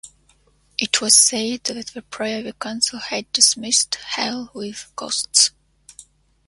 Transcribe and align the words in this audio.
It 0.79 0.99
was 0.99 1.13
said 1.21 1.65
that 1.65 1.89
the 1.93 2.01
Privy 2.01 2.53
Council 2.53 2.97
had 2.97 3.31
"dismissed 3.31 3.93
hell 3.93 4.49
with 4.55 4.91
costs". 4.95 5.51